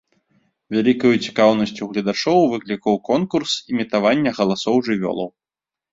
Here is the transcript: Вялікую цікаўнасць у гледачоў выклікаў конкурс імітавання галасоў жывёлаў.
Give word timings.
Вялікую 0.75 1.11
цікаўнасць 1.27 1.81
у 1.85 1.89
гледачоў 1.91 2.41
выклікаў 2.53 2.93
конкурс 3.11 3.51
імітавання 3.75 4.31
галасоў 4.39 4.75
жывёлаў. 4.89 5.29